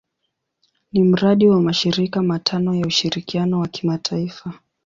Ni 0.93 1.03
mradi 1.03 1.47
wa 1.47 1.61
mashirika 1.61 2.21
matano 2.21 2.75
ya 2.75 2.85
ushirikiano 2.87 3.59
wa 3.59 3.67
kimataifa. 3.67 4.53